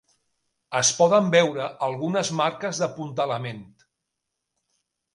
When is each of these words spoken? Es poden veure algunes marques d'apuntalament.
Es 0.79 0.89
poden 1.01 1.29
veure 1.35 1.69
algunes 1.89 2.33
marques 2.41 2.83
d'apuntalament. 2.85 3.65